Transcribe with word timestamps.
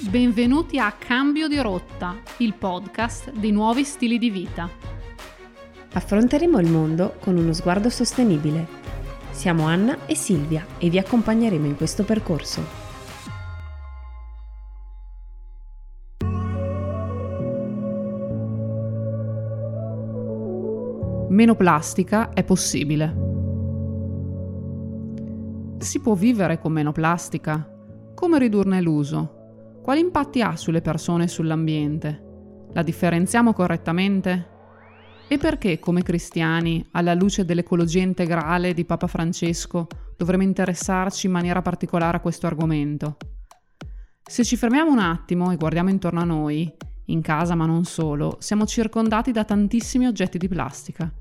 Benvenuti 0.00 0.78
a 0.78 0.90
Cambio 0.92 1.46
di 1.46 1.60
rotta, 1.60 2.16
il 2.38 2.54
podcast 2.54 3.30
dei 3.30 3.52
nuovi 3.52 3.84
stili 3.84 4.18
di 4.18 4.30
vita. 4.30 4.68
Affronteremo 5.92 6.58
il 6.58 6.68
mondo 6.68 7.14
con 7.20 7.36
uno 7.36 7.52
sguardo 7.52 7.88
sostenibile. 7.88 8.66
Siamo 9.30 9.66
Anna 9.66 10.06
e 10.06 10.16
Silvia 10.16 10.66
e 10.78 10.90
vi 10.90 10.98
accompagneremo 10.98 11.66
in 11.66 11.76
questo 11.76 12.04
percorso. 12.04 12.80
Meno 21.28 21.54
plastica 21.54 22.30
è 22.30 22.42
possibile. 22.42 23.30
Si 25.78 26.00
può 26.00 26.14
vivere 26.14 26.58
con 26.58 26.72
meno 26.72 26.92
plastica? 26.92 27.68
Come 28.14 28.38
ridurne 28.38 28.80
l'uso? 28.80 29.41
Quali 29.82 29.98
impatti 29.98 30.40
ha 30.40 30.54
sulle 30.54 30.80
persone 30.80 31.24
e 31.24 31.28
sull'ambiente? 31.28 32.68
La 32.72 32.84
differenziamo 32.84 33.52
correttamente? 33.52 34.50
E 35.26 35.38
perché, 35.38 35.80
come 35.80 36.04
cristiani, 36.04 36.86
alla 36.92 37.14
luce 37.14 37.44
dell'ecologia 37.44 38.00
integrale 38.00 38.74
di 38.74 38.84
Papa 38.84 39.08
Francesco, 39.08 39.88
dovremmo 40.16 40.44
interessarci 40.44 41.26
in 41.26 41.32
maniera 41.32 41.62
particolare 41.62 42.18
a 42.18 42.20
questo 42.20 42.46
argomento? 42.46 43.16
Se 44.22 44.44
ci 44.44 44.56
fermiamo 44.56 44.92
un 44.92 45.00
attimo 45.00 45.50
e 45.50 45.56
guardiamo 45.56 45.90
intorno 45.90 46.20
a 46.20 46.24
noi, 46.24 46.72
in 47.06 47.20
casa 47.20 47.56
ma 47.56 47.66
non 47.66 47.82
solo, 47.82 48.36
siamo 48.38 48.66
circondati 48.66 49.32
da 49.32 49.42
tantissimi 49.42 50.06
oggetti 50.06 50.38
di 50.38 50.46
plastica. 50.46 51.12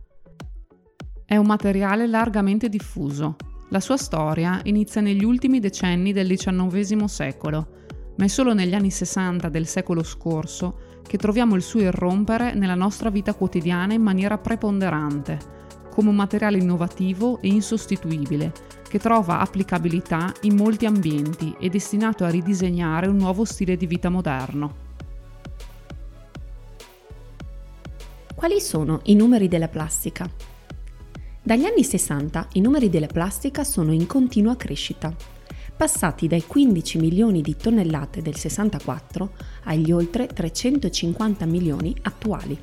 È 1.26 1.36
un 1.36 1.48
materiale 1.48 2.06
largamente 2.06 2.70
diffuso. 2.70 3.38
La 3.70 3.80
sua 3.80 3.98
storia 3.98 4.60
inizia 4.66 5.02
negli 5.02 5.24
ultimi 5.24 5.60
decenni 5.60 6.14
del 6.14 6.28
XIX 6.28 7.06
secolo 7.06 7.80
ma 8.16 8.26
è 8.26 8.28
solo 8.28 8.54
negli 8.54 8.74
anni 8.74 8.92
60 8.92 9.50
del 9.50 9.68
secolo 9.68 10.04
scorso 10.04 10.90
che 11.08 11.18
troviamo 11.18 11.56
il 11.56 11.62
suo 11.62 11.82
irrompere 11.82 12.54
nella 12.54 12.76
nostra 12.76 13.10
vita 13.10 13.34
quotidiana 13.34 13.94
in 13.94 14.02
maniera 14.02 14.38
preponderante, 14.38 15.40
come 15.90 16.10
un 16.10 16.16
materiale 16.16 16.58
innovativo 16.58 17.42
e 17.42 17.50
insostituibile, 17.50 18.52
che 18.88 19.00
trova 19.00 19.40
applicabilità 19.40 20.34
in 20.42 20.56
molti 20.56 20.86
ambienti 20.86 21.56
e 21.60 21.70
destinato 21.70 22.24
a 22.24 22.30
ridisegnare 22.30 23.08
un 23.08 23.18
nuovo 23.18 23.46
stile 23.46 23.78
di 23.78 23.88
vita 23.88 24.10
moderno. 24.10 24.90
Quali 28.36 28.60
sono 28.60 29.02
i 29.04 29.16
numeri 29.16 29.48
della 29.48 29.68
plastica? 29.68 30.30
Dagli 31.44 31.66
anni 31.66 31.84
60 31.84 32.48
i 32.54 32.62
numeri 32.62 32.90
della 32.90 33.08
plastica 33.08 33.64
sono 33.64 33.92
in 33.92 34.06
continua 34.08 34.56
crescita 34.56 35.14
passati 35.82 36.28
dai 36.28 36.46
15 36.46 37.00
milioni 37.00 37.42
di 37.42 37.56
tonnellate 37.56 38.22
del 38.22 38.36
64 38.36 39.32
agli 39.64 39.92
oltre 39.92 40.28
350 40.28 41.44
milioni 41.48 41.96
attuali. 42.04 42.56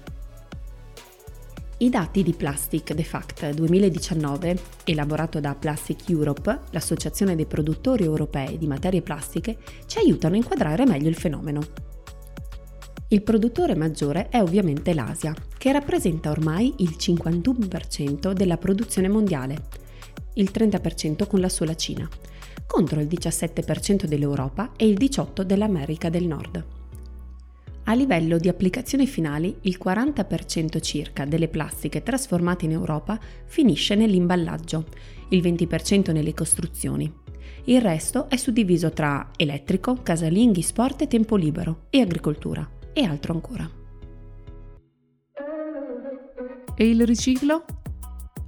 I 1.79 1.91
dati 1.91 2.23
di 2.23 2.33
Plastic 2.33 2.95
The 2.95 3.03
Fact 3.03 3.51
2019, 3.51 4.61
elaborato 4.85 5.41
da 5.41 5.57
Plastic 5.57 6.09
Europe, 6.09 6.61
l'associazione 6.71 7.35
dei 7.35 7.47
produttori 7.47 8.05
europei 8.05 8.57
di 8.57 8.69
materie 8.69 9.03
plastiche, 9.03 9.59
ci 9.87 9.99
aiutano 9.99 10.35
a 10.35 10.39
inquadrare 10.39 10.87
meglio 10.87 11.09
il 11.09 11.17
fenomeno. 11.17 11.61
Il 13.09 13.23
produttore 13.23 13.75
maggiore 13.75 14.29
è 14.29 14.41
ovviamente 14.41 14.95
l'Asia, 14.95 15.35
che 15.57 15.73
rappresenta 15.73 16.31
ormai 16.31 16.73
il 16.77 16.95
51% 16.97 18.31
della 18.31 18.59
produzione 18.59 19.09
mondiale, 19.09 19.57
il 20.35 20.51
30% 20.55 21.27
con 21.27 21.41
la 21.41 21.49
sola 21.49 21.75
Cina, 21.75 22.09
contro 22.69 23.01
il 23.01 23.09
17% 23.09 24.05
dell'Europa 24.05 24.73
e 24.77 24.87
il 24.87 24.97
18% 24.97 25.43
dell'America 25.43 26.11
del 26.11 26.27
Nord. 26.27 26.65
A 27.85 27.95
livello 27.95 28.37
di 28.37 28.49
applicazioni 28.49 29.07
finali, 29.07 29.57
il 29.63 29.79
40% 29.83 30.79
circa 30.81 31.25
delle 31.25 31.49
plastiche 31.49 32.03
trasformate 32.03 32.67
in 32.67 32.73
Europa 32.73 33.19
finisce 33.47 33.95
nell'imballaggio, 33.95 34.85
il 35.31 35.41
20% 35.41 36.13
nelle 36.13 36.35
costruzioni. 36.35 37.11
Il 37.65 37.81
resto 37.81 38.29
è 38.29 38.37
suddiviso 38.37 38.91
tra 38.91 39.31
elettrico, 39.37 40.03
casalinghi, 40.03 40.61
sport 40.61 41.03
e 41.03 41.07
tempo 41.07 41.37
libero 41.37 41.87
e 41.89 42.01
agricoltura 42.03 42.69
e 42.93 43.05
altro 43.05 43.33
ancora. 43.33 43.71
E 46.77 46.89
il 46.89 47.07
riciclo? 47.07 47.65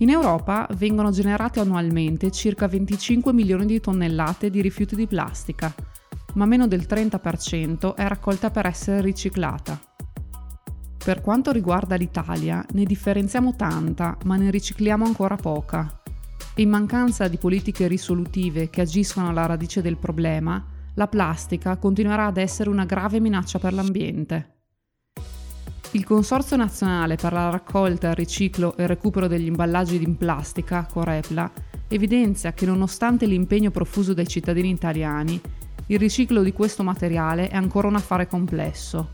In 0.00 0.08
Europa 0.08 0.66
vengono 0.76 1.10
generate 1.10 1.60
annualmente 1.60 2.30
circa 2.30 2.66
25 2.66 3.34
milioni 3.34 3.66
di 3.66 3.80
tonnellate 3.80 4.48
di 4.48 4.62
rifiuti 4.62 4.96
di 4.96 5.06
plastica, 5.06 5.74
ma 6.34 6.46
meno 6.46 6.66
del 6.66 6.86
30% 6.88 7.94
è 7.94 8.08
raccolta 8.08 8.50
per 8.50 8.64
essere 8.64 9.02
riciclata. 9.02 9.78
Per 11.04 11.20
quanto 11.20 11.52
riguarda 11.52 11.96
l'Italia, 11.96 12.64
ne 12.72 12.84
differenziamo 12.84 13.54
tanta, 13.56 14.16
ma 14.24 14.36
ne 14.36 14.50
ricicliamo 14.50 15.04
ancora 15.04 15.36
poca. 15.36 16.00
E 16.54 16.62
in 16.62 16.70
mancanza 16.70 17.28
di 17.28 17.36
politiche 17.36 17.86
risolutive 17.86 18.70
che 18.70 18.80
agiscono 18.80 19.28
alla 19.28 19.44
radice 19.44 19.82
del 19.82 19.98
problema, 19.98 20.64
la 20.94 21.08
plastica 21.08 21.76
continuerà 21.76 22.24
ad 22.24 22.38
essere 22.38 22.70
una 22.70 22.86
grave 22.86 23.20
minaccia 23.20 23.58
per 23.58 23.74
l'ambiente. 23.74 24.59
Il 25.92 26.04
Consorzio 26.04 26.56
Nazionale 26.56 27.16
per 27.16 27.32
la 27.32 27.50
raccolta, 27.50 28.10
il 28.10 28.14
riciclo 28.14 28.76
e 28.76 28.82
il 28.82 28.88
recupero 28.88 29.26
degli 29.26 29.46
imballaggi 29.46 30.00
in 30.00 30.16
plastica, 30.16 30.86
Corepla, 30.88 31.50
evidenzia 31.88 32.52
che 32.52 32.64
nonostante 32.64 33.26
l'impegno 33.26 33.72
profuso 33.72 34.14
dai 34.14 34.28
cittadini 34.28 34.70
italiani, 34.70 35.40
il 35.86 35.98
riciclo 35.98 36.44
di 36.44 36.52
questo 36.52 36.84
materiale 36.84 37.48
è 37.48 37.56
ancora 37.56 37.88
un 37.88 37.96
affare 37.96 38.28
complesso. 38.28 39.10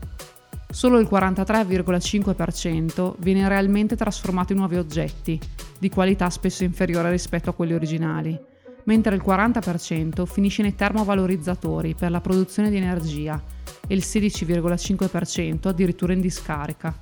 Solo 0.69 0.99
il 0.99 1.07
43,5% 1.09 3.15
viene 3.17 3.47
realmente 3.47 3.95
trasformato 3.95 4.53
in 4.53 4.59
nuovi 4.59 4.77
oggetti, 4.77 5.39
di 5.79 5.89
qualità 5.89 6.29
spesso 6.29 6.63
inferiore 6.63 7.09
rispetto 7.09 7.49
a 7.49 7.53
quelli 7.53 7.73
originali, 7.73 8.39
mentre 8.87 9.15
il 9.15 9.23
40% 9.25 10.25
finisce 10.25 10.61
nei 10.61 10.75
termovalorizzatori 10.75 11.93
per 11.93 12.11
la 12.11 12.21
produzione 12.21 12.69
di 12.69 12.77
energia 12.77 13.41
e 13.87 13.93
il 13.93 14.03
16,5% 14.03 15.67
addirittura 15.67 16.13
in 16.13 16.21
discarica. 16.21 16.97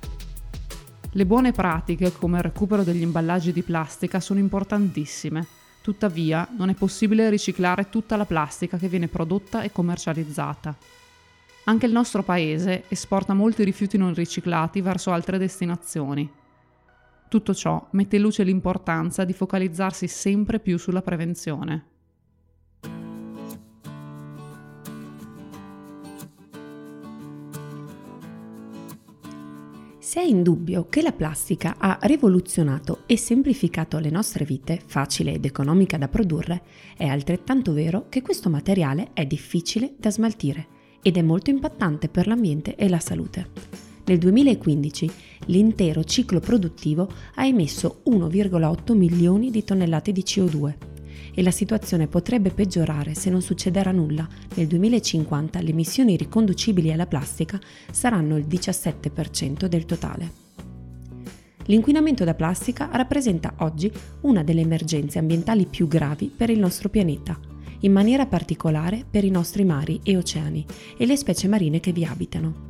Le 1.12 1.26
buone 1.26 1.52
pratiche 1.52 2.12
come 2.12 2.38
il 2.38 2.42
recupero 2.42 2.82
degli 2.82 3.00
imballaggi 3.00 3.52
di 3.52 3.62
plastica 3.62 4.20
sono 4.20 4.38
importantissime, 4.38 5.46
tuttavia 5.80 6.46
non 6.56 6.68
è 6.68 6.74
possibile 6.74 7.30
riciclare 7.30 7.88
tutta 7.88 8.16
la 8.16 8.26
plastica 8.26 8.76
che 8.76 8.88
viene 8.88 9.08
prodotta 9.08 9.62
e 9.62 9.72
commercializzata. 9.72 10.76
Anche 11.64 11.86
il 11.86 11.92
nostro 11.92 12.22
paese 12.22 12.84
esporta 12.88 13.32
molti 13.32 13.64
rifiuti 13.64 13.96
non 13.96 14.12
riciclati 14.12 14.80
verso 14.80 15.10
altre 15.10 15.38
destinazioni. 15.38 16.28
Tutto 17.28 17.54
ciò 17.54 17.88
mette 17.92 18.16
in 18.16 18.22
luce 18.22 18.44
l'importanza 18.44 19.24
di 19.24 19.32
focalizzarsi 19.32 20.06
sempre 20.06 20.60
più 20.60 20.78
sulla 20.78 21.02
prevenzione. 21.02 21.90
Se 29.98 30.20
è 30.20 30.24
indubbio 30.24 30.86
che 30.88 31.02
la 31.02 31.12
plastica 31.12 31.74
ha 31.78 31.98
rivoluzionato 32.02 33.00
e 33.06 33.18
semplificato 33.18 33.98
le 33.98 34.08
nostre 34.08 34.44
vite, 34.44 34.80
facile 34.86 35.32
ed 35.32 35.44
economica 35.44 35.98
da 35.98 36.06
produrre, 36.06 36.62
è 36.96 37.06
altrettanto 37.06 37.72
vero 37.72 38.06
che 38.08 38.22
questo 38.22 38.48
materiale 38.48 39.10
è 39.14 39.26
difficile 39.26 39.94
da 39.98 40.12
smaltire 40.12 40.68
ed 41.02 41.16
è 41.16 41.22
molto 41.22 41.50
impattante 41.50 42.08
per 42.08 42.28
l'ambiente 42.28 42.76
e 42.76 42.88
la 42.88 43.00
salute. 43.00 43.85
Nel 44.06 44.18
2015 44.18 45.10
l'intero 45.46 46.04
ciclo 46.04 46.38
produttivo 46.38 47.10
ha 47.34 47.44
emesso 47.44 48.02
1,8 48.06 48.96
milioni 48.96 49.50
di 49.50 49.64
tonnellate 49.64 50.12
di 50.12 50.22
CO2 50.22 50.74
e 51.34 51.42
la 51.42 51.50
situazione 51.50 52.06
potrebbe 52.06 52.50
peggiorare 52.50 53.14
se 53.14 53.30
non 53.30 53.42
succederà 53.42 53.90
nulla. 53.90 54.26
Nel 54.54 54.68
2050 54.68 55.60
le 55.60 55.70
emissioni 55.70 56.16
riconducibili 56.16 56.92
alla 56.92 57.06
plastica 57.06 57.58
saranno 57.90 58.36
il 58.36 58.46
17% 58.46 59.66
del 59.66 59.84
totale. 59.84 60.44
L'inquinamento 61.64 62.22
da 62.22 62.34
plastica 62.34 62.88
rappresenta 62.92 63.54
oggi 63.58 63.90
una 64.20 64.44
delle 64.44 64.60
emergenze 64.60 65.18
ambientali 65.18 65.66
più 65.66 65.88
gravi 65.88 66.32
per 66.34 66.48
il 66.48 66.60
nostro 66.60 66.88
pianeta, 66.88 67.36
in 67.80 67.90
maniera 67.90 68.26
particolare 68.26 69.04
per 69.08 69.24
i 69.24 69.30
nostri 69.30 69.64
mari 69.64 69.98
e 70.04 70.16
oceani 70.16 70.64
e 70.96 71.06
le 71.06 71.16
specie 71.16 71.48
marine 71.48 71.80
che 71.80 71.90
vi 71.90 72.04
abitano 72.04 72.65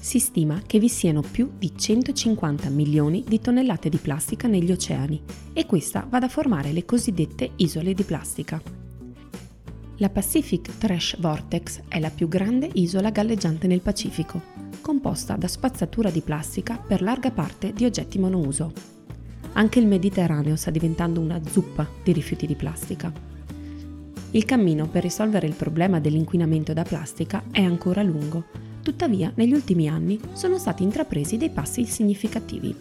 si 0.00 0.18
stima 0.18 0.62
che 0.66 0.78
vi 0.78 0.88
siano 0.88 1.20
più 1.20 1.50
di 1.58 1.72
150 1.76 2.68
milioni 2.70 3.24
di 3.26 3.40
tonnellate 3.40 3.88
di 3.88 3.98
plastica 3.98 4.48
negli 4.48 4.70
oceani 4.70 5.20
e 5.52 5.66
questa 5.66 6.06
va 6.08 6.18
a 6.18 6.28
formare 6.28 6.72
le 6.72 6.84
cosiddette 6.84 7.50
isole 7.56 7.92
di 7.94 8.02
plastica. 8.04 8.60
La 9.98 10.10
Pacific 10.10 10.76
Trash 10.76 11.18
Vortex 11.18 11.80
è 11.88 11.98
la 11.98 12.10
più 12.10 12.28
grande 12.28 12.68
isola 12.74 13.10
galleggiante 13.10 13.66
nel 13.66 13.80
Pacifico, 13.80 14.42
composta 14.82 15.36
da 15.36 15.48
spazzatura 15.48 16.10
di 16.10 16.20
plastica 16.20 16.76
per 16.76 17.00
larga 17.00 17.30
parte 17.30 17.72
di 17.72 17.86
oggetti 17.86 18.18
monouso. 18.18 18.72
Anche 19.54 19.78
il 19.78 19.86
Mediterraneo 19.86 20.54
sta 20.54 20.70
diventando 20.70 21.20
una 21.20 21.40
zuppa 21.48 21.88
di 22.02 22.12
rifiuti 22.12 22.46
di 22.46 22.54
plastica. 22.54 23.10
Il 24.32 24.44
cammino 24.44 24.86
per 24.86 25.02
risolvere 25.02 25.46
il 25.46 25.54
problema 25.54 25.98
dell'inquinamento 25.98 26.74
da 26.74 26.82
plastica 26.82 27.44
è 27.50 27.62
ancora 27.62 28.02
lungo, 28.02 28.44
tuttavia 28.86 29.32
negli 29.34 29.52
ultimi 29.52 29.88
anni 29.88 30.16
sono 30.34 30.58
stati 30.58 30.84
intrapresi 30.84 31.36
dei 31.36 31.50
passi 31.50 31.84
significativi. 31.86 32.72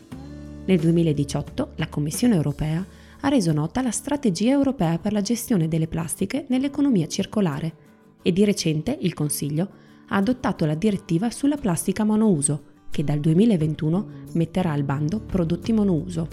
Nel 0.66 0.80
2018 0.80 1.72
la 1.78 1.88
Commissione 1.88 2.36
europea 2.36 2.86
ha 3.22 3.28
reso 3.28 3.52
nota 3.52 3.82
la 3.82 3.90
strategia 3.90 4.52
europea 4.52 5.00
per 5.00 5.14
la 5.14 5.22
gestione 5.22 5.68
delle 5.68 5.88
plastiche 5.88 6.46
nell'economia 6.50 7.08
circolare 7.08 7.74
e 8.22 8.32
di 8.32 8.46
recente 8.46 8.96
il 9.02 9.16
Consiglio 9.16 9.68
ha 10.10 10.18
adottato 10.18 10.68
la 10.68 10.76
direttiva 10.76 11.32
sulla 11.32 11.58
plastica 11.58 12.04
monouso, 12.04 12.74
che 12.92 13.04
dal 13.04 13.20
2021 13.20 14.08
metterà 14.34 14.74
al 14.74 14.84
bando 14.84 15.20
prodotti 15.20 15.74
monouso. 15.74 16.28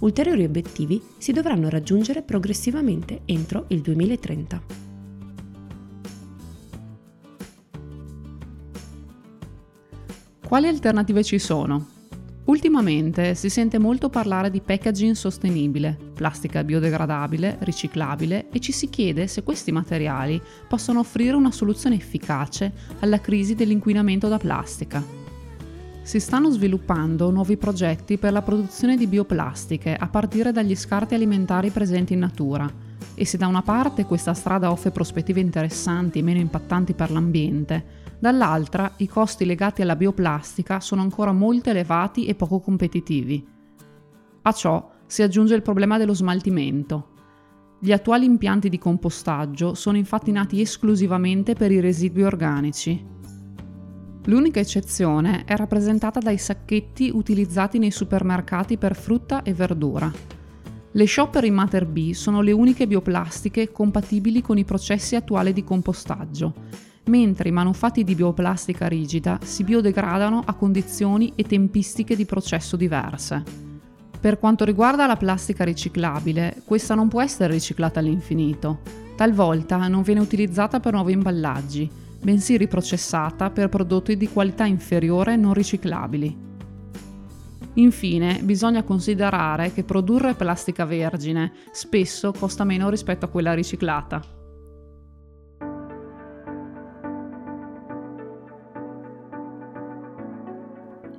Ulteriori 0.00 0.44
obiettivi 0.44 0.98
si 1.18 1.32
dovranno 1.32 1.68
raggiungere 1.68 2.22
progressivamente 2.22 3.20
entro 3.26 3.66
il 3.68 3.82
2030. 3.82 4.93
Quali 10.46 10.68
alternative 10.68 11.24
ci 11.24 11.38
sono? 11.38 11.86
Ultimamente 12.44 13.34
si 13.34 13.48
sente 13.48 13.78
molto 13.78 14.10
parlare 14.10 14.50
di 14.50 14.60
packaging 14.60 15.14
sostenibile, 15.14 15.98
plastica 16.12 16.62
biodegradabile, 16.62 17.56
riciclabile 17.60 18.50
e 18.50 18.60
ci 18.60 18.70
si 18.70 18.90
chiede 18.90 19.26
se 19.26 19.42
questi 19.42 19.72
materiali 19.72 20.40
possono 20.68 21.00
offrire 21.00 21.34
una 21.34 21.50
soluzione 21.50 21.96
efficace 21.96 22.72
alla 23.00 23.20
crisi 23.20 23.54
dell'inquinamento 23.54 24.28
da 24.28 24.36
plastica. 24.36 25.02
Si 26.02 26.20
stanno 26.20 26.50
sviluppando 26.50 27.30
nuovi 27.30 27.56
progetti 27.56 28.18
per 28.18 28.32
la 28.32 28.42
produzione 28.42 28.98
di 28.98 29.06
bioplastiche 29.06 29.96
a 29.96 30.06
partire 30.08 30.52
dagli 30.52 30.76
scarti 30.76 31.14
alimentari 31.14 31.70
presenti 31.70 32.12
in 32.12 32.18
natura 32.18 32.70
e 33.14 33.24
se 33.24 33.38
da 33.38 33.46
una 33.46 33.62
parte 33.62 34.04
questa 34.04 34.34
strada 34.34 34.70
offre 34.70 34.90
prospettive 34.90 35.40
interessanti 35.40 36.18
e 36.18 36.22
meno 36.22 36.40
impattanti 36.40 36.92
per 36.92 37.10
l'ambiente, 37.10 38.02
dall'altra 38.18 38.92
i 38.98 39.08
costi 39.08 39.44
legati 39.44 39.82
alla 39.82 39.96
bioplastica 39.96 40.80
sono 40.80 41.02
ancora 41.02 41.32
molto 41.32 41.70
elevati 41.70 42.26
e 42.26 42.34
poco 42.34 42.60
competitivi. 42.60 43.46
A 44.42 44.52
ciò 44.52 44.90
si 45.06 45.22
aggiunge 45.22 45.54
il 45.54 45.62
problema 45.62 45.98
dello 45.98 46.14
smaltimento. 46.14 47.10
Gli 47.78 47.92
attuali 47.92 48.24
impianti 48.24 48.68
di 48.68 48.78
compostaggio 48.78 49.74
sono 49.74 49.96
infatti 49.96 50.32
nati 50.32 50.60
esclusivamente 50.60 51.54
per 51.54 51.70
i 51.70 51.80
residui 51.80 52.22
organici. 52.22 53.12
L'unica 54.24 54.60
eccezione 54.60 55.44
è 55.44 55.54
rappresentata 55.54 56.18
dai 56.18 56.38
sacchetti 56.38 57.10
utilizzati 57.12 57.78
nei 57.78 57.90
supermercati 57.90 58.78
per 58.78 58.96
frutta 58.96 59.42
e 59.42 59.52
verdura. 59.52 60.10
Le 60.92 61.06
shopper 61.06 61.44
in 61.44 61.54
Mater 61.54 61.86
B 61.86 62.12
sono 62.12 62.40
le 62.40 62.52
uniche 62.52 62.86
bioplastiche 62.86 63.70
compatibili 63.70 64.40
con 64.40 64.56
i 64.56 64.64
processi 64.64 65.16
attuali 65.16 65.52
di 65.52 65.64
compostaggio 65.64 66.54
mentre 67.06 67.48
i 67.48 67.52
manufatti 67.52 68.04
di 68.04 68.14
bioplastica 68.14 68.86
rigida 68.86 69.38
si 69.42 69.64
biodegradano 69.64 70.42
a 70.44 70.54
condizioni 70.54 71.32
e 71.34 71.44
tempistiche 71.44 72.16
di 72.16 72.24
processo 72.24 72.76
diverse. 72.76 73.42
Per 74.20 74.38
quanto 74.38 74.64
riguarda 74.64 75.06
la 75.06 75.16
plastica 75.16 75.64
riciclabile, 75.64 76.62
questa 76.64 76.94
non 76.94 77.08
può 77.08 77.20
essere 77.20 77.52
riciclata 77.52 78.00
all'infinito. 78.00 78.80
Talvolta 79.16 79.86
non 79.86 80.02
viene 80.02 80.20
utilizzata 80.20 80.80
per 80.80 80.94
nuovi 80.94 81.12
imballaggi, 81.12 81.90
bensì 82.22 82.56
riprocessata 82.56 83.50
per 83.50 83.68
prodotti 83.68 84.16
di 84.16 84.28
qualità 84.28 84.64
inferiore 84.64 85.36
non 85.36 85.52
riciclabili. 85.52 86.52
Infine, 87.74 88.40
bisogna 88.42 88.82
considerare 88.82 89.72
che 89.72 89.84
produrre 89.84 90.34
plastica 90.34 90.84
vergine 90.84 91.52
spesso 91.72 92.32
costa 92.32 92.64
meno 92.64 92.88
rispetto 92.88 93.26
a 93.26 93.28
quella 93.28 93.52
riciclata. 93.52 94.22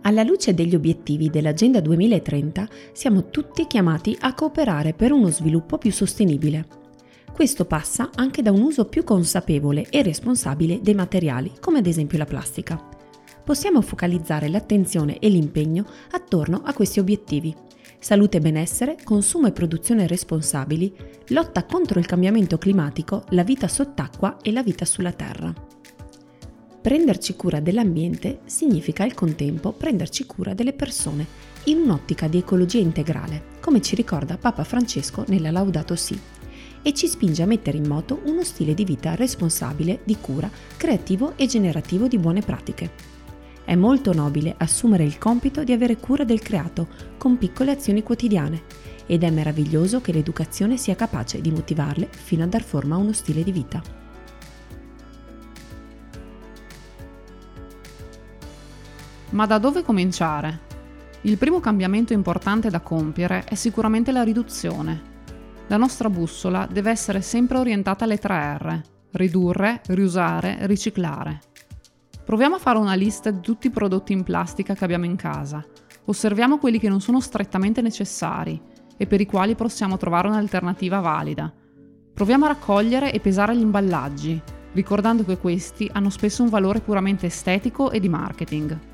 Alla 0.07 0.21
luce 0.21 0.53
degli 0.53 0.75
obiettivi 0.75 1.31
dell'Agenda 1.31 1.79
2030 1.79 2.67
siamo 2.91 3.31
tutti 3.31 3.65
chiamati 3.65 4.15
a 4.19 4.35
cooperare 4.35 4.93
per 4.93 5.11
uno 5.11 5.29
sviluppo 5.31 5.79
più 5.79 5.91
sostenibile. 5.91 6.67
Questo 7.33 7.65
passa 7.65 8.11
anche 8.13 8.43
da 8.43 8.51
un 8.51 8.61
uso 8.61 8.85
più 8.85 9.03
consapevole 9.03 9.87
e 9.89 10.03
responsabile 10.03 10.79
dei 10.79 10.93
materiali, 10.93 11.53
come 11.59 11.79
ad 11.79 11.87
esempio 11.87 12.19
la 12.19 12.25
plastica. 12.25 12.79
Possiamo 13.43 13.81
focalizzare 13.81 14.47
l'attenzione 14.47 15.17
e 15.17 15.27
l'impegno 15.27 15.85
attorno 16.11 16.61
a 16.63 16.73
questi 16.73 16.99
obiettivi. 16.99 17.55
Salute 17.97 18.37
e 18.37 18.41
benessere, 18.41 18.97
consumo 19.03 19.47
e 19.47 19.53
produzione 19.53 20.05
responsabili, 20.05 20.93
lotta 21.29 21.65
contro 21.65 21.97
il 21.97 22.05
cambiamento 22.05 22.59
climatico, 22.59 23.23
la 23.29 23.43
vita 23.43 23.67
sott'acqua 23.67 24.37
e 24.43 24.51
la 24.51 24.61
vita 24.61 24.85
sulla 24.85 25.13
Terra. 25.13 25.64
Prenderci 26.85 27.35
cura 27.35 27.59
dell'ambiente 27.61 28.41
significa 28.45 29.01
al 29.01 29.15
contempo 29.15 29.71
prenderci 29.71 30.27
cura 30.27 30.53
delle 30.53 30.73
persone, 30.73 31.25
in 31.63 31.79
un'ottica 31.79 32.27
di 32.27 32.37
ecologia 32.37 32.77
integrale, 32.77 33.55
come 33.59 33.81
ci 33.81 33.95
ricorda 33.95 34.37
Papa 34.37 34.63
Francesco 34.63 35.25
nella 35.29 35.49
Laudato 35.49 35.95
Si, 35.95 36.15
e 36.83 36.93
ci 36.93 37.07
spinge 37.07 37.41
a 37.41 37.47
mettere 37.47 37.77
in 37.77 37.87
moto 37.87 38.21
uno 38.25 38.43
stile 38.43 38.75
di 38.75 38.85
vita 38.85 39.15
responsabile, 39.15 40.01
di 40.03 40.17
cura, 40.21 40.47
creativo 40.77 41.33
e 41.37 41.47
generativo 41.47 42.07
di 42.07 42.19
buone 42.19 42.41
pratiche. 42.41 42.91
È 43.65 43.73
molto 43.73 44.13
nobile 44.13 44.53
assumere 44.55 45.05
il 45.05 45.17
compito 45.17 45.63
di 45.63 45.71
avere 45.71 45.97
cura 45.97 46.23
del 46.23 46.43
creato 46.43 46.87
con 47.17 47.39
piccole 47.39 47.71
azioni 47.71 48.03
quotidiane 48.03 48.61
ed 49.07 49.23
è 49.23 49.31
meraviglioso 49.31 50.01
che 50.01 50.11
l'educazione 50.11 50.77
sia 50.77 50.93
capace 50.93 51.41
di 51.41 51.49
motivarle 51.49 52.09
fino 52.11 52.43
a 52.43 52.47
dar 52.47 52.61
forma 52.61 52.93
a 52.93 52.99
uno 52.99 53.11
stile 53.11 53.41
di 53.41 53.51
vita. 53.51 54.04
Ma 59.35 59.45
da 59.45 59.57
dove 59.57 59.83
cominciare? 59.83 60.61
Il 61.23 61.37
primo 61.37 61.59
cambiamento 61.59 62.13
importante 62.13 62.69
da 62.69 62.79
compiere 62.79 63.43
è 63.43 63.55
sicuramente 63.55 64.13
la 64.13 64.23
riduzione. 64.23 65.13
La 65.67 65.75
nostra 65.75 66.09
bussola 66.09 66.65
deve 66.71 66.89
essere 66.89 67.19
sempre 67.19 67.57
orientata 67.57 68.05
alle 68.05 68.17
3 68.17 68.57
R, 68.57 68.81
ridurre, 69.11 69.81
riusare, 69.87 70.59
riciclare. 70.61 71.41
Proviamo 72.23 72.55
a 72.55 72.59
fare 72.59 72.77
una 72.77 72.93
lista 72.93 73.29
di 73.29 73.41
tutti 73.41 73.67
i 73.67 73.71
prodotti 73.71 74.13
in 74.13 74.23
plastica 74.23 74.73
che 74.73 74.85
abbiamo 74.85 75.03
in 75.03 75.17
casa. 75.17 75.65
Osserviamo 76.05 76.57
quelli 76.57 76.79
che 76.79 76.87
non 76.87 77.01
sono 77.01 77.19
strettamente 77.19 77.81
necessari 77.81 78.61
e 78.95 79.05
per 79.05 79.19
i 79.19 79.25
quali 79.25 79.55
possiamo 79.55 79.97
trovare 79.97 80.29
un'alternativa 80.29 81.01
valida. 81.01 81.51
Proviamo 82.13 82.45
a 82.45 82.49
raccogliere 82.49 83.11
e 83.11 83.19
pesare 83.19 83.53
gli 83.53 83.61
imballaggi, 83.61 84.41
ricordando 84.71 85.25
che 85.25 85.37
questi 85.37 85.89
hanno 85.91 86.09
spesso 86.09 86.41
un 86.41 86.47
valore 86.47 86.79
puramente 86.79 87.25
estetico 87.25 87.91
e 87.91 87.99
di 87.99 88.07
marketing. 88.07 88.93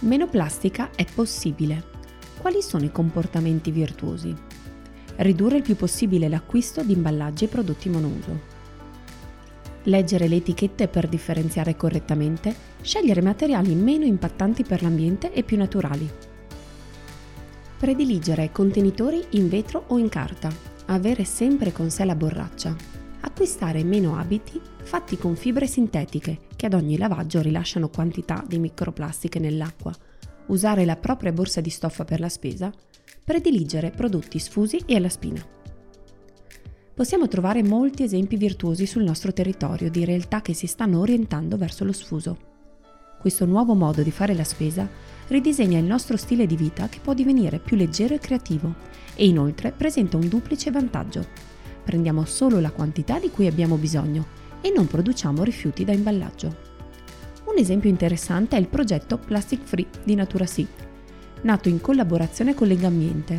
Meno 0.00 0.26
plastica 0.26 0.90
è 0.94 1.06
possibile. 1.14 1.92
Quali 2.38 2.60
sono 2.60 2.84
i 2.84 2.92
comportamenti 2.92 3.70
virtuosi? 3.70 4.34
Ridurre 5.16 5.58
il 5.58 5.62
più 5.62 5.76
possibile 5.76 6.28
l'acquisto 6.28 6.82
di 6.82 6.92
imballaggi 6.92 7.44
e 7.44 7.48
prodotti 7.48 7.88
monouso. 7.88 8.52
Leggere 9.84 10.28
le 10.28 10.36
etichette 10.36 10.88
per 10.88 11.08
differenziare 11.08 11.76
correttamente, 11.76 12.54
scegliere 12.82 13.22
materiali 13.22 13.74
meno 13.74 14.04
impattanti 14.04 14.64
per 14.64 14.82
l'ambiente 14.82 15.32
e 15.32 15.42
più 15.42 15.56
naturali. 15.56 16.10
Prediligere 17.78 18.50
contenitori 18.52 19.24
in 19.30 19.48
vetro 19.48 19.84
o 19.88 19.98
in 19.98 20.08
carta, 20.08 20.50
avere 20.86 21.24
sempre 21.24 21.72
con 21.72 21.90
sé 21.90 22.04
la 22.04 22.14
borraccia, 22.14 22.74
acquistare 23.20 23.84
meno 23.84 24.18
abiti 24.18 24.60
fatti 24.82 25.16
con 25.16 25.34
fibre 25.34 25.66
sintetiche 25.66 26.52
che 26.64 26.74
ad 26.74 26.82
ogni 26.82 26.96
lavaggio 26.96 27.42
rilasciano 27.42 27.90
quantità 27.90 28.42
di 28.46 28.58
microplastiche 28.58 29.38
nell'acqua, 29.38 29.94
usare 30.46 30.86
la 30.86 30.96
propria 30.96 31.30
borsa 31.30 31.60
di 31.60 31.68
stoffa 31.68 32.06
per 32.06 32.20
la 32.20 32.30
spesa, 32.30 32.72
prediligere 33.22 33.90
prodotti 33.90 34.38
sfusi 34.38 34.80
e 34.86 34.96
alla 34.96 35.10
spina. 35.10 35.46
Possiamo 36.94 37.28
trovare 37.28 37.62
molti 37.62 38.02
esempi 38.02 38.36
virtuosi 38.36 38.86
sul 38.86 39.02
nostro 39.02 39.34
territorio 39.34 39.90
di 39.90 40.06
realtà 40.06 40.40
che 40.40 40.54
si 40.54 40.66
stanno 40.66 41.00
orientando 41.00 41.58
verso 41.58 41.84
lo 41.84 41.92
sfuso. 41.92 42.38
Questo 43.20 43.44
nuovo 43.44 43.74
modo 43.74 44.02
di 44.02 44.10
fare 44.10 44.32
la 44.32 44.44
spesa 44.44 44.88
ridisegna 45.28 45.78
il 45.78 45.84
nostro 45.84 46.16
stile 46.16 46.46
di 46.46 46.56
vita 46.56 46.88
che 46.88 47.00
può 47.02 47.12
divenire 47.12 47.58
più 47.58 47.76
leggero 47.76 48.14
e 48.14 48.18
creativo 48.18 48.74
e 49.14 49.26
inoltre 49.26 49.70
presenta 49.72 50.16
un 50.16 50.28
duplice 50.28 50.70
vantaggio. 50.70 51.26
Prendiamo 51.84 52.24
solo 52.24 52.58
la 52.58 52.70
quantità 52.70 53.18
di 53.18 53.28
cui 53.28 53.46
abbiamo 53.46 53.76
bisogno 53.76 54.43
e 54.64 54.72
non 54.74 54.86
produciamo 54.86 55.44
rifiuti 55.44 55.84
da 55.84 55.92
imballaggio. 55.92 56.56
Un 57.44 57.58
esempio 57.58 57.90
interessante 57.90 58.56
è 58.56 58.58
il 58.58 58.68
progetto 58.68 59.18
Plastic 59.18 59.60
Free 59.62 59.86
di 60.02 60.14
Natura 60.14 60.46
nato 61.42 61.68
in 61.68 61.82
collaborazione 61.82 62.54
con 62.54 62.66
Legambiente, 62.66 63.38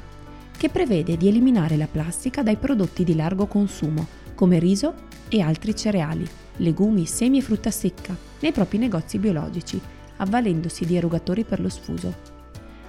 che 0.56 0.70
prevede 0.70 1.18
di 1.18 1.28
eliminare 1.28 1.78
la 1.78 1.88
plastica 1.88 2.44
dai 2.44 2.58
prodotti 2.58 3.04
di 3.04 3.16
largo 3.16 3.48
consumo, 3.48 4.06
come 4.36 4.60
riso 4.60 4.94
e 5.28 5.42
altri 5.42 5.76
cereali, 5.76 6.28
legumi, 6.58 7.08
semi 7.08 7.40
e 7.40 7.42
frutta 7.42 7.72
secca, 7.72 8.16
nei 8.42 8.52
propri 8.52 8.78
negozi 8.78 9.18
biologici, 9.18 9.82
avvalendosi 10.18 10.86
di 10.86 10.96
erogatori 10.96 11.44
per 11.44 11.60
lo 11.60 11.70
sfuso. 11.70 12.35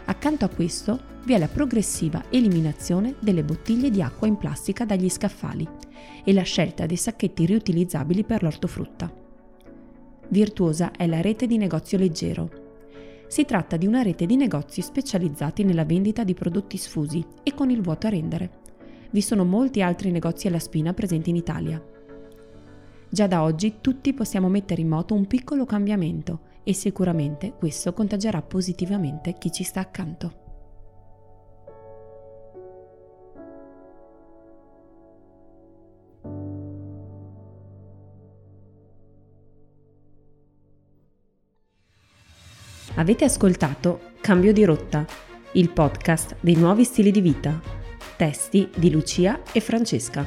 Accanto 0.09 0.45
a 0.45 0.49
questo 0.49 1.15
vi 1.25 1.33
è 1.33 1.39
la 1.39 1.49
progressiva 1.49 2.23
eliminazione 2.31 3.17
delle 3.19 3.43
bottiglie 3.43 3.91
di 3.91 4.01
acqua 4.01 4.29
in 4.29 4.37
plastica 4.37 4.85
dagli 4.85 5.09
scaffali 5.09 5.69
e 6.25 6.33
la 6.33 6.43
scelta 6.43 6.87
dei 6.87 6.97
sacchetti 6.97 7.45
riutilizzabili 7.45 8.23
per 8.23 8.45
l'ortofrutta. 8.45 9.13
Virtuosa 10.29 10.93
è 10.93 11.09
la 11.09 11.21
rete 11.21 11.49
di 11.49 11.57
negozio 11.57 11.99
leggero. 11.99 12.49
Si 13.27 13.45
tratta 13.45 13.77
di 13.77 13.89
una 13.89 14.03
rete 14.03 14.27
di 14.27 14.37
negozi 14.37 14.81
specializzati 14.81 15.65
nella 15.65 15.85
vendita 15.85 16.23
di 16.23 16.35
prodotti 16.35 16.77
sfusi 16.77 17.25
e 17.43 17.53
con 17.53 17.71
il 17.71 17.83
vuoto 17.83 18.07
a 18.07 18.11
rendere. 18.11 18.51
Vi 19.11 19.21
sono 19.21 19.45
molti 19.45 19.83
altri 19.83 20.13
negozi 20.13 20.47
alla 20.47 20.61
spina 20.61 20.95
presenti 20.95 21.31
in 21.31 21.37
Italia. 21.37 21.85
Già 23.09 23.27
da 23.27 23.43
oggi 23.43 23.79
tutti 23.81 24.13
possiamo 24.13 24.49
mettere 24.49 24.83
in 24.83 24.89
moto 24.89 25.15
un 25.15 25.27
piccolo 25.27 25.65
cambiamento 25.65 26.55
e 26.69 26.73
sicuramente 26.73 27.53
questo 27.53 27.93
contagerà 27.93 28.43
positivamente 28.43 29.35
chi 29.39 29.53
ci 29.53 29.63
sta 29.63 29.79
accanto. 29.79 30.43
Avete 42.97 43.25
ascoltato 43.25 44.15
Cambio 44.21 44.53
di 44.53 44.65
rotta, 44.65 45.07
il 45.53 45.71
podcast 45.71 46.35
dei 46.41 46.57
nuovi 46.57 46.83
stili 46.83 47.13
di 47.13 47.21
vita. 47.21 47.61
Testi 48.17 48.69
di 48.75 48.91
Lucia 48.91 49.41
e 49.53 49.61
Francesca. 49.61 50.27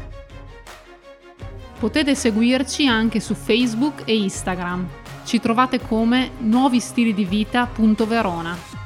Potete 1.78 2.16
seguirci 2.16 2.88
anche 2.88 3.20
su 3.20 3.34
Facebook 3.34 4.04
e 4.06 4.16
Instagram. 4.16 5.09
Ci 5.30 5.40
trovate 5.40 5.80
come 5.80 6.32
nuovi 6.40 6.80
stili 6.80 7.14
di 7.14 7.24
vita.verona. 7.24 8.79